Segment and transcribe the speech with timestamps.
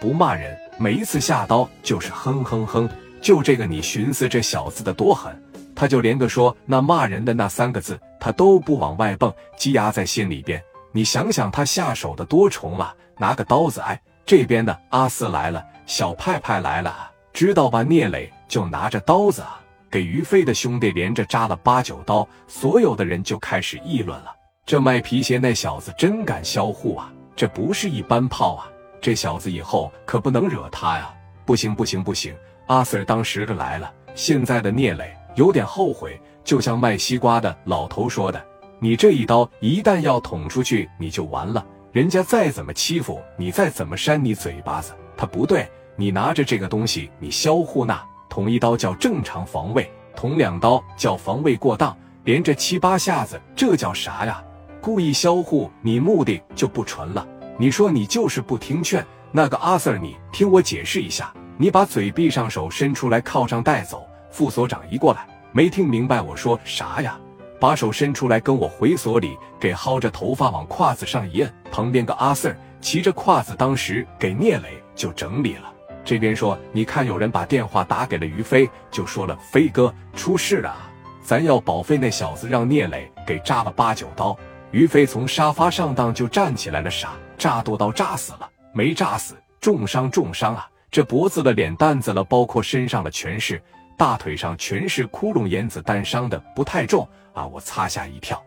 [0.00, 2.88] 不骂人，每一次下刀就是哼哼哼。
[3.20, 5.36] 就这个，你寻思这小子的多狠，
[5.74, 10.62] 他就连个说那骂人的那三个字，他都不往外蹦，积压在心里边。
[10.92, 12.94] 你想想他下手的多重啊！
[13.18, 17.82] 拿个刀子，哎，这边的阿四来了，小派派来了，知道吧？
[17.82, 19.60] 聂磊就拿着刀子啊，
[19.90, 24.32] 给于飞的兄弟连着扎了八九刀，所有的人就开始议论了：
[24.64, 27.12] 这卖皮鞋那小子真敢销户啊！
[27.34, 28.70] 这不是一般炮啊！
[29.00, 31.14] 这小子以后可不能惹他呀！
[31.44, 32.34] 不行不行不行！
[32.66, 38.44] 阿 Sir 当时的来了，现在的聂磊有点后悔，就像卖西瓜的老头说的
[38.80, 41.64] ：“你这一刀一旦要捅出去，你就完了。
[41.90, 45.66] 人家再怎么欺负你，再怎么扇你嘴巴子，他不对。
[45.96, 54.44] 你拿着这个东西，你销户那捅一刀叫正常防卫，捅两刀叫防卫过当，连着七八下子，这叫啥呀？
[54.82, 57.26] 故意销户，你目的就不纯了。”
[57.60, 61.34] 你说你就是不听劝，那个阿 Sir，你听我解释一下。
[61.56, 64.06] 你把嘴闭上，手伸出来，靠上带走。
[64.30, 67.18] 副所长一过来，没听明白我说啥呀？
[67.58, 71.52] 把手伸出来，跟我回所里，给薅着头发往胯子上一摁。
[71.68, 75.68] 旁边个阿 Sir 骑着胯子，当时给聂磊就整理了。
[76.04, 80.76] 这边说，你看有人把电话打给了于飞，就说了飞哥出事了，
[81.24, 84.38] 咱要保费那小子让聂磊给扎了八九刀。
[84.70, 87.14] 于飞从沙发上当就站起来了，傻。
[87.38, 90.68] 扎多刀扎死了，没扎死，重伤重伤啊！
[90.90, 93.62] 这脖子的、脸蛋子了，包括身上的全是，
[93.96, 97.46] 大腿上全是窟窿眼子弹，伤的不太重啊！
[97.46, 98.42] 我擦吓一跳。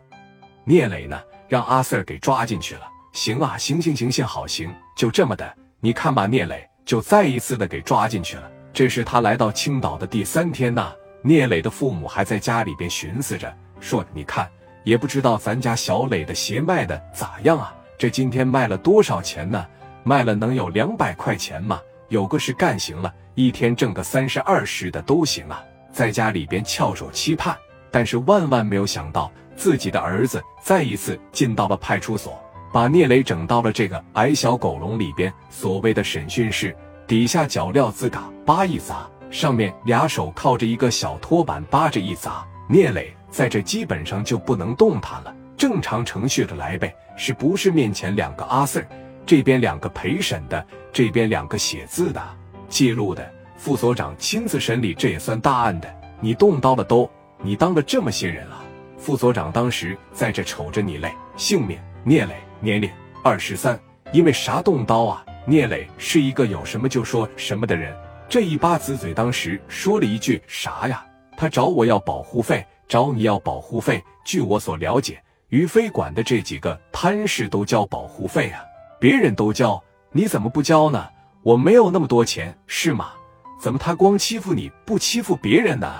[0.64, 2.82] 聂磊呢，让阿 Sir 给抓进去了。
[3.12, 5.56] 行啊，行行行行，好行，就这么的。
[5.80, 8.50] 你看吧，聂磊就再一次的给抓进去了。
[8.72, 10.92] 这是他来到青岛的第三天呐。
[11.22, 14.50] 聂磊的父母还在家里边寻思着，说你看，
[14.82, 17.72] 也不知道咱家小磊的鞋卖的咋样啊。
[18.02, 19.64] 这今天卖了多少钱呢？
[20.02, 21.80] 卖了能有两百块钱吗？
[22.08, 25.62] 有个是干行了，一天挣个三十二十的都行啊。
[25.92, 27.56] 在家里边翘首期盼，
[27.92, 32.36] 但是万万没有想到，自己的儿子再一次进到了派出所，
[32.72, 35.32] 把聂磊整到了这个矮小狗笼里边。
[35.48, 36.76] 所谓的审讯室
[37.06, 45.32] 底下脚镣子嘎巴一砸，上面俩手靠着一个小托板扒着一砸，聂磊在这基本上就不能动弹了。
[45.62, 48.84] 正常程序的来呗，是不是面前两个阿 Sir，
[49.24, 52.20] 这边两个陪审的，这边两个写字的、
[52.68, 55.88] 记录的，副所长亲自审理，这也算大案的。
[56.18, 57.08] 你动刀了都，
[57.40, 58.60] 你当了这么些人了。
[58.98, 62.90] 副所长当时在这瞅着你嘞，姓名聂磊，年龄
[63.22, 63.78] 二十三，
[64.12, 65.24] 因为啥动刀啊？
[65.46, 67.96] 聂磊是一个有什么就说什么的人。
[68.28, 71.06] 这一巴子嘴当时说了一句啥呀？
[71.36, 74.02] 他找我要保护费，找你要保护费。
[74.24, 75.22] 据我所了解。
[75.52, 78.64] 于飞管的这几个贪事都交保护费啊，
[78.98, 79.78] 别人都交，
[80.10, 81.06] 你怎么不交呢？
[81.42, 83.10] 我没有那么多钱，是吗？
[83.60, 85.92] 怎么他光欺负你不欺负别人呢？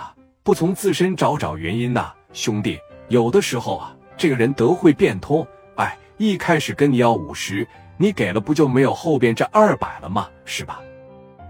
[0.42, 5.46] 不从自身找找原因呐，兄弟，有的时候啊，这个人德会变通。
[5.76, 10.30] 哎，一开始跟你要五十，你给了不就没有后边这二百了吗？
[10.46, 10.80] 是吧？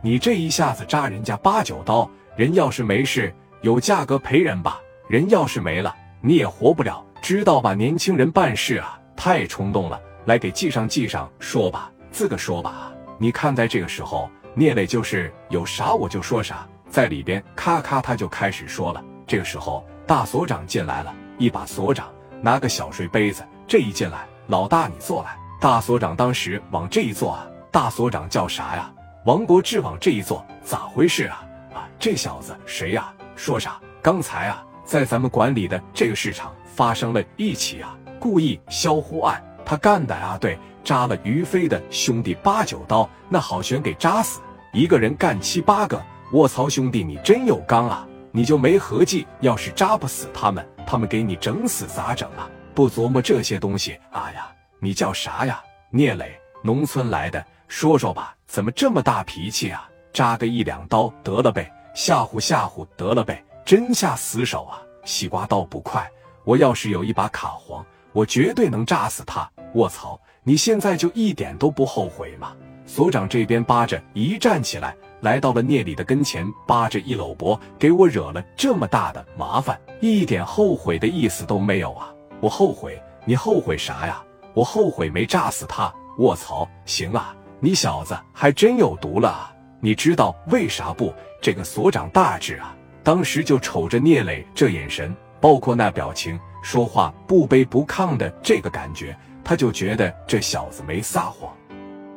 [0.03, 7.01] 你这一下子扎人家八九刀，人要是没事，有价格赔人吧；人要是没了，你也活不了。
[7.23, 9.99] 知道吧，年轻人办事啊，太冲动了。
[10.25, 12.93] 来，给记上记上，说吧，自个说吧。
[13.17, 19.01] 你看，在这个时候，聂磊就是有啥我就说啥，在里边咔咔他就开始说了。
[19.25, 25.39] 这个时候，大所长进来了，一把所长拿个小水杯子，这一进来，老大你坐来。
[25.61, 28.93] 大所长当时往这一坐啊，大所长叫啥呀？
[29.27, 31.45] 王国志往这一坐，咋回事啊？
[31.73, 33.15] 啊，这小子谁呀？
[33.37, 33.79] 说啥？
[34.03, 36.53] 刚才啊，在咱们管理的这个市场。
[36.75, 44.41] 发生了一起啊故意销户案，他干的啊，对，扎了于飞的兄弟八九刀，那好悬给扎死，
[44.73, 46.01] 一个人干七八个，
[46.33, 52.49] 卧槽，兄弟你真有刚啊，你就没合计，要是扎不死他们，他们给你整死咋整啊？
[52.75, 54.51] 不琢磨这些东西，哎呀，
[54.81, 55.63] 你叫啥呀？
[55.91, 59.89] 聂磊，农村来的，说说吧，怎么这么大脾气啊？
[60.13, 64.81] 扎个一两刀得了呗，吓唬吓唬得了呗，真下死手啊？
[65.05, 66.09] 西瓜刀不快。
[66.45, 69.49] 我要是有一把卡簧，我绝对能炸死他！
[69.75, 72.53] 卧槽，你现在就一点都不后悔吗？
[72.85, 82.13] 所长这边扒着一站起来，来到了聂里的跟前，扒着一搂脖，给我惹了这么大的麻烦，一点后悔的意思都没有啊！
[82.41, 83.01] 我后悔？
[83.25, 84.23] 你后悔啥呀？
[84.53, 85.95] 我后悔没炸死他！
[86.19, 89.55] 卧槽，行啊，你小子还真有毒了啊！
[89.81, 91.15] 你知道为啥不？
[91.41, 95.15] 这个所长大志啊，当时就瞅着聂磊这眼神。
[95.43, 101.53] 包括那表情，说话不卑不亢的这个感觉，他就觉得这小子没撒谎，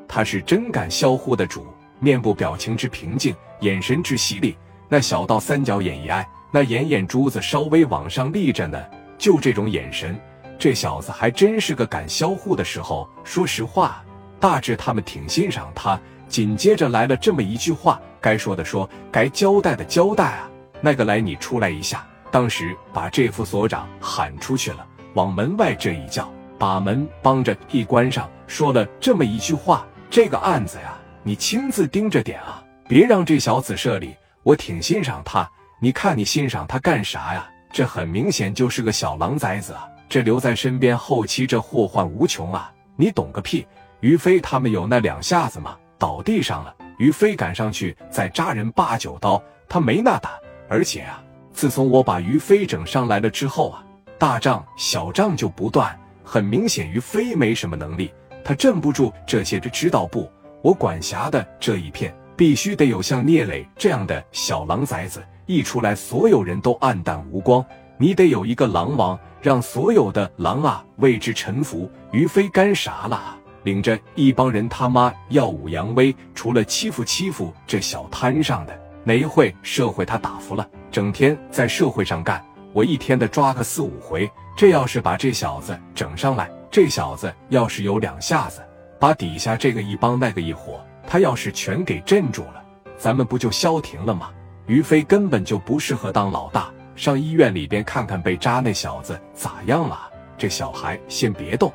[0.07, 1.66] 他是真敢销户的主。
[2.00, 4.56] 面部表情之平静，眼神之犀利。
[4.88, 8.80] 那小到三角眼一挨，那眼眼珠子稍微往上立着呢。
[9.18, 10.16] 就这种眼神，
[10.60, 13.10] 这小子还真是个敢销户的时候。
[13.24, 14.04] 说实话，
[14.39, 16.00] 大致他们挺欣赏他。
[16.27, 20.51] 紧接着来了这么一句话：该说的说，该交代的交代啊。
[20.80, 22.06] 那个来，你出来一下。
[22.31, 34.16] 当时把这副所长喊出去了，往门外这一叫，把门帮着一关上，说了这么一句话：这个案子呀，你亲自盯着点啊，别让这小子涉礼。
[34.44, 35.50] 我挺欣赏他，
[35.80, 37.50] 你看你欣赏他干啥呀？
[37.72, 39.88] 这很明显就是个小狼崽子啊！
[40.07, 42.72] 这留在身边，后期这祸患无穷啊！
[42.95, 43.66] 你懂个屁！
[44.01, 45.75] 于飞他们有那两下子吗？
[45.98, 50.31] 倒地上了，于飞赶上去再扎人八九刀，他没那胆。
[50.69, 51.22] 而且啊，
[51.56, 53.81] 自从我把于飞整上来了之后啊，
[54.19, 55.98] 大仗小仗就不断。
[56.22, 58.12] 很明显，于飞没什么能力，
[58.44, 59.57] 他镇不住这些。
[59.60, 60.30] 知道不？
[60.62, 62.13] 我管辖的这一片。
[62.38, 67.66] 必须得有像聂磊这样的小狼崽子，一出来，所有人都黯淡无光。
[67.98, 71.90] 你得有一个狼王，让所有的狼啊为之臣服。
[72.12, 73.38] 于飞干啥了？
[73.63, 80.68] 领着一帮人他妈耀武扬威，除了欺负欺负这小摊上的，哪一会社会他打服了？
[80.92, 82.44] 整天在社会上干，
[82.74, 84.30] 我一天的抓个四五回。
[84.57, 88.62] 这要是把这小子整上来，这小子要是有两下子，
[89.00, 90.84] 把底下这个一帮那个一伙。
[91.07, 92.63] 他要是全给镇住了，
[92.98, 94.31] 咱们不就消停了吗？
[94.66, 100.10] 于飞根本就不适合当老大，上医院里边看看被扎那小子咋样了。
[100.36, 101.72] 这小孩先别动，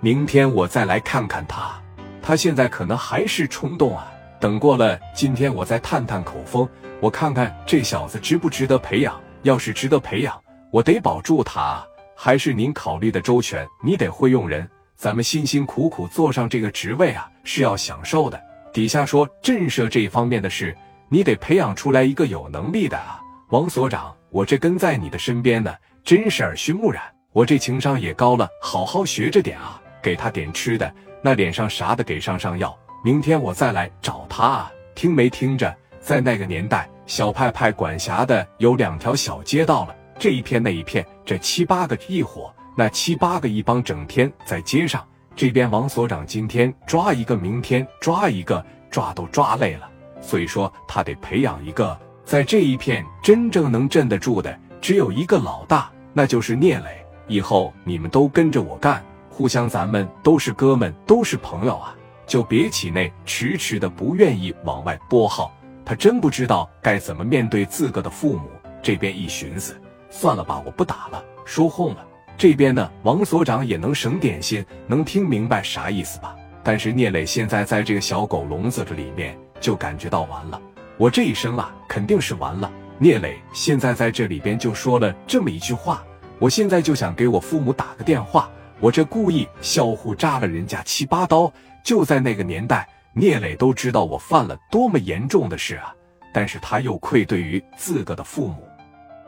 [0.00, 1.80] 明天我再来看看他。
[2.20, 4.10] 他现在可能还是冲动啊。
[4.38, 6.68] 等过了今天，我再探探口风，
[7.00, 9.18] 我看看这小子值不值得培养。
[9.42, 10.42] 要是值得培养，
[10.72, 11.84] 我得保住他。
[12.16, 14.68] 还是您考虑的周全，你得会用人。
[14.96, 18.40] 咱们辛辛苦苦坐上这个职位啊，是要享受的。
[18.72, 20.76] 底下说震慑这一方面的事，
[21.08, 25.72] 你得培养出来一个有能力的啊，王所长，我这跟在你的身边呢，
[26.02, 27.02] 真是耳熏目染。
[27.32, 30.92] 我这情商也高了，好好学着点啊，给他点吃的，
[31.22, 32.76] 那脸上啥的给上上药。
[33.06, 35.72] 明天我再来找他啊，听没听着？
[36.00, 45.06] 在那个年代，小派派管辖的有两条小街道了，这一片那一片，这七八个一伙，那七八个一帮，整天在街上。
[45.36, 49.88] 这边王所长今天抓一个，明天抓一个，抓都抓累了，
[50.20, 57.06] 所以说他得培养一个在这一片真正能镇得住的，只有一个老大，那就是聂磊。
[57.28, 59.00] 以后你们都跟着我干，
[59.30, 61.94] 互相咱们都是哥们，都是朋友啊，
[62.26, 65.52] 就别起那迟迟的不愿意往外拨号。
[65.84, 68.50] 他真不知道该怎么面对自个的父母。
[68.82, 69.80] 这边一寻思，
[70.10, 72.04] 算了吧，我不打了，说哄了。
[72.36, 76.36] 这边呢，王所长也能省点心，能听明白啥意思吧？
[76.62, 80.60] 但是聂磊现在在这个小狗笼子这里面，就感觉到完了。
[80.98, 82.70] 我这一生啊，肯定是完了。
[82.98, 86.04] 聂磊现在在这里边就说了这么一句话，
[86.38, 88.50] 我现在就想给我父母打个电话。
[88.78, 91.50] 我这故意销户扎了人家七八刀，
[91.82, 95.94] 就在那个年代，聂磊都知道我犯了多么严重的事啊！
[96.32, 98.68] 但是他又愧对于自个的父母，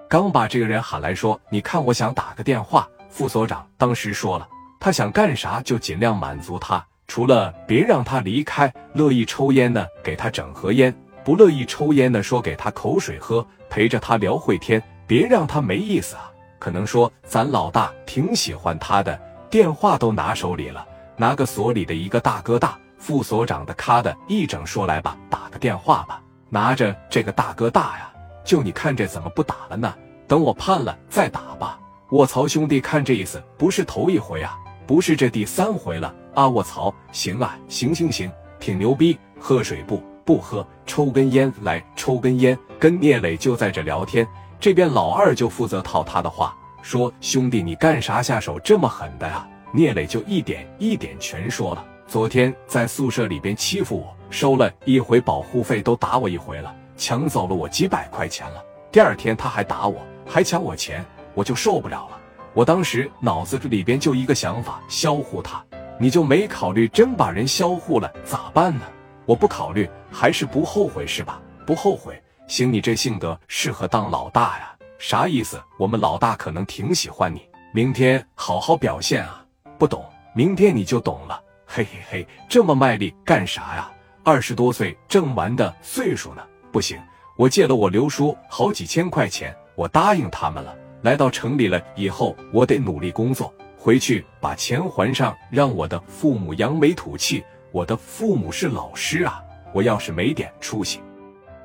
[0.06, 4.47] 刚把这个人喊来说：“你看，我想打个电话。”副所长当时说了，
[4.79, 8.71] 他想干啥就尽量满足他，除了别让他离开。
[8.93, 10.93] 乐意抽烟呢，给他整盒烟；
[11.25, 16.31] 不乐意抽烟的，说给他口水喝，陪着他聊会天，别让他没意思啊。
[16.58, 19.19] 可能说咱老大挺喜欢他的，
[19.50, 20.86] 电话都拿手里了，
[21.17, 22.78] 拿个所里的一个大哥大。
[22.98, 28.12] 副所长的咔的一整说来吧，打个电话吧，拿着这个大哥大呀，
[28.44, 29.94] 就你看这怎么不打了呢？
[30.26, 31.78] 等我判了再打吧。
[32.10, 36.48] 卧槽，兄弟，看这意思，不是头一回啊，不是这第三回了啊！
[36.48, 39.19] 卧槽，行啊，行行行，挺牛逼。
[39.38, 40.02] 喝水不？
[40.24, 40.67] 不喝。
[40.84, 42.58] 抽根烟来，抽根烟。
[42.78, 44.26] 跟聂磊就在这聊天，
[44.58, 46.56] 这边老二就负责套他的话，
[46.89, 49.47] 说兄弟，你干啥下手这么狠的呀？
[49.75, 51.85] 聂磊就一点一点全说了。
[52.07, 58.65] 昨天在宿舍里边欺负我，收了一回保护费，都打我一回了，抢走了我几百块钱了。
[58.91, 61.05] 第二天他还打我，还抢我钱。
[61.35, 62.19] 我就受不了了，
[62.55, 65.63] 我当时脑子里边就一个想法，销户他，
[66.01, 68.87] 你就没考虑真把人销户了咋办呢？
[69.27, 71.39] 我不考虑，还是不后悔是吧？
[71.67, 74.75] 不后悔，行，你这性格适合当老大呀？
[74.98, 75.62] 啥意思？
[75.78, 79.44] 我们老大可能挺喜欢你，明天好好表现啊！
[79.78, 81.40] 不懂，明天你就懂了。
[81.64, 83.88] 嘿嘿嘿，这么卖力干啥呀？
[84.24, 86.43] 二十多岁挣完的岁数呢？
[86.72, 86.98] 不行，
[87.36, 90.76] 我借了我刘叔好几千块钱，我答应他们了。
[91.02, 97.44] 来到城里了以后，我得努力工作，回去把钱还上，让我的父母扬眉吐气。
[97.70, 99.40] 我的父母是老师啊，
[99.72, 101.00] 我我要是没点出息，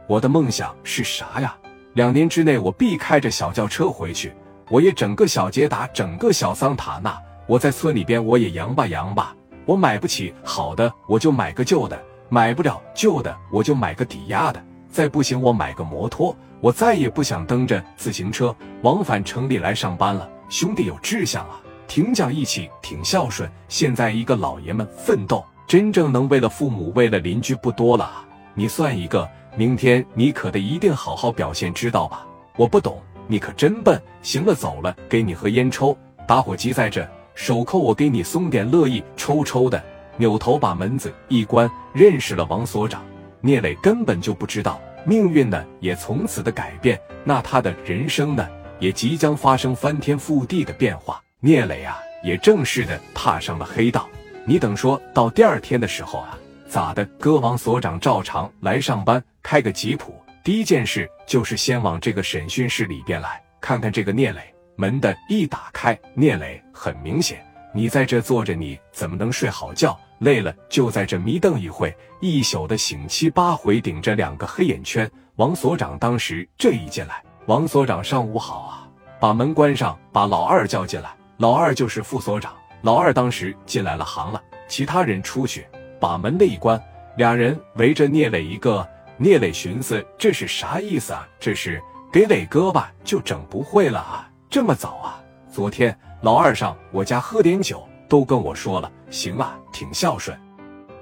[0.06, 1.58] 我的梦想是啥呀？
[1.94, 4.34] 两年之内我必开着小轿车回去，
[4.70, 7.16] 我也整个小捷达，整个小桑塔纳。
[7.46, 9.36] 我在村里边我也扬吧扬吧。
[9.66, 11.96] 我买不起好的，我就买个旧的；
[12.30, 14.60] 买不了旧的，我就买个抵押的。
[14.90, 16.36] 再不行，我买个摩托。
[16.60, 20.28] 我再也不想蹬着自行车往返城里来上班了。
[20.50, 23.48] 兄弟有志向啊，挺讲义气，挺孝顺。
[23.68, 28.26] 现在一个老爷们奋斗，真正能为了父母、为了邻居不多了。
[28.56, 32.26] 你算一个，明天你可得一定好好表现，知道吧？
[32.58, 34.02] 我不懂，你可真笨。
[34.24, 35.96] 行了，走了，给你盒烟抽，
[36.28, 37.08] 打火机在这。
[37.36, 39.84] 手扣我给你松点，乐意抽抽的。
[40.18, 43.04] 扭头把门子一关，认识了王所长。
[43.42, 48.48] 聂磊根本就不知道，命运呢也从此的改变，那他的人生呢
[48.80, 51.22] 也即将发生翻天覆地的变化。
[51.40, 54.08] 聂磊啊，也正式的踏上了黑道。
[54.46, 56.38] 你等说到第二天的时候啊，
[56.74, 57.06] 咋的？
[57.20, 64.42] 哥王所长照常来上班，开个吉普，第一件事就是先往这个审讯室里边来看看这个聂磊。
[64.76, 69.96] 门的一打开，聂磊很明显，你在这坐着，你怎么能睡好觉？
[70.18, 75.08] 累了就在这迷瞪一会，一宿的醒七八回，顶着两个黑眼圈。
[75.36, 78.90] 王所长当时这一进来，王所长上午好啊，
[79.20, 82.52] 把门关上，把老二叫进来，老二就是副所长。
[82.82, 85.68] 老二当时进来了行了，其他人出去，
[86.04, 86.78] 把门的一关，
[87.16, 88.86] 俩人围着聂磊一个。
[89.16, 91.26] 聂磊寻思这是啥意思啊？
[91.40, 91.82] 这是
[92.12, 94.30] 给磊哥吧，就整不会了啊。
[94.50, 95.24] 这么早啊？
[95.50, 100.38] 昨天老二上我家喝点酒，都跟我说了，行啊，挺孝顺。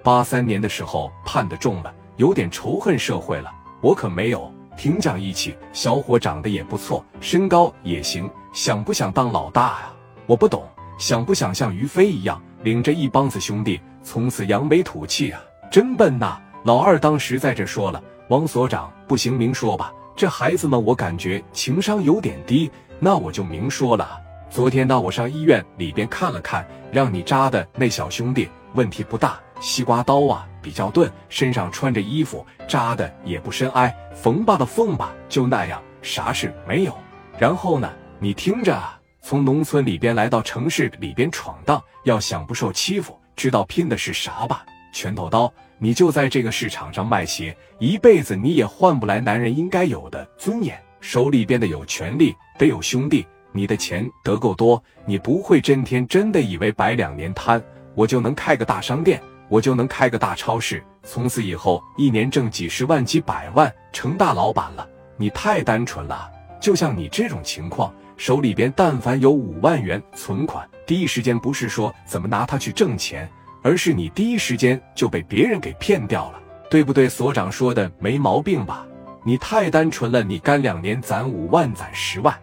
[0.03, 3.51] 八三年的时候判的重了，有点仇恨社会了。
[3.81, 5.57] 我可没有，挺讲义气。
[5.73, 8.29] 小伙长得也不错，身高也行。
[8.53, 9.95] 想不想当老大啊？
[10.27, 10.63] 我不懂。
[10.99, 15.41] 想不想像于飞一样，领着一帮子兄弟从此扬眉吐气啊？
[15.71, 16.37] 真笨呐！
[16.63, 19.91] 老二当时在这说了，王所长不行，明说吧。
[20.15, 22.69] 这孩子们，我感觉情商有点低。
[22.99, 36.95] 那我就明说了，昨天呢，我上医院里边看了看，让你扎的那小兄弟问题不大，西瓜刀啊比较钝，身上穿着衣服，扎的也不深，挨缝吧的缝吧，就那样，啥事没有。
[37.39, 37.89] 然后呢，
[38.19, 38.79] 你听着，
[39.21, 44.65] 从农村里边来到城市里边闯荡，要想不受欺负，知道拼的是啥吧？
[44.93, 50.77] 拳头刀，你就在这个市场上卖鞋，一辈子你也换不来男人应该有的尊严。
[50.99, 57.63] 手里边的有权利，得有兄弟，你的钱得够多，你不会真天真的以为摆两年摊，
[57.95, 64.87] 我就能开个大商店，我就能开个大超市，从此以后一年挣几十万、几百万，成大老板了。
[65.15, 66.29] 你太单纯了。
[66.59, 73.27] 就像你这种情况，手里边但凡有五万元存款，第一时间不是说怎么拿它去挣钱，
[73.63, 77.09] 而是你第一时间就被别人给骗掉了，对不对？
[77.09, 78.85] 所长说的没毛病吧？
[79.25, 82.37] 你太单纯了，你干两年攒五万，攒十万。